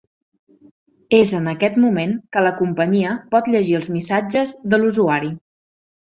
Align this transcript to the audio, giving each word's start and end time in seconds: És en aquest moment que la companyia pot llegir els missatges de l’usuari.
És 1.17 1.33
en 1.39 1.49
aquest 1.51 1.77
moment 1.83 2.15
que 2.37 2.43
la 2.47 2.53
companyia 2.63 3.13
pot 3.35 3.51
llegir 3.57 3.77
els 3.83 3.87
missatges 3.99 4.57
de 4.75 4.81
l’usuari. 4.83 5.33